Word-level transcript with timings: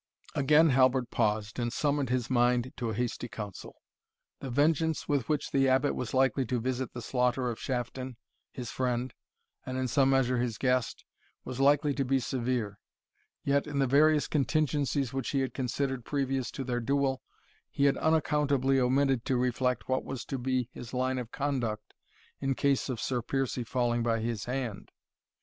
Again 0.33 0.71
Halbert 0.71 1.11
paused, 1.11 1.59
and 1.59 1.71
summoned 1.71 2.09
his 2.09 2.27
mind 2.27 2.73
to 2.77 2.89
a 2.89 2.93
hasty 2.95 3.27
council. 3.27 3.75
The 4.39 4.49
vengeance 4.49 5.07
with 5.07 5.29
which 5.29 5.51
the 5.51 5.67
Abbot 5.69 5.93
was 5.93 6.11
likely 6.11 6.43
to 6.47 6.59
visit 6.59 6.91
the 6.93 7.03
slaughter 7.03 7.51
of 7.51 7.59
Shafton, 7.59 8.15
his 8.51 8.71
friend, 8.71 9.13
and 9.63 9.77
in 9.77 9.87
some 9.87 10.09
measure 10.09 10.39
his 10.39 10.57
guest, 10.57 11.05
was 11.45 11.59
likely 11.59 11.93
to 11.93 12.03
be 12.03 12.19
severe; 12.19 12.79
yet, 13.43 13.67
in 13.67 13.77
the 13.77 13.85
various 13.85 14.27
contingencies 14.27 15.13
which 15.13 15.29
he 15.29 15.41
had 15.41 15.53
considered 15.53 16.03
previous 16.03 16.49
to 16.53 16.63
their 16.63 16.79
duel, 16.81 17.21
he 17.69 17.85
had 17.85 17.97
unaccountably 17.97 18.79
omitted 18.79 19.23
to 19.25 19.37
reflect 19.37 19.87
what 19.87 20.03
was 20.03 20.25
to 20.25 20.39
be 20.39 20.67
his 20.71 20.95
line 20.95 21.19
of 21.19 21.29
conduct 21.31 21.93
in 22.39 22.55
case 22.55 22.89
of 22.89 22.99
Sir 22.99 23.21
Piercie 23.21 23.65
falling 23.67 24.01
by 24.01 24.17
his 24.19 24.45
hand. 24.45 24.89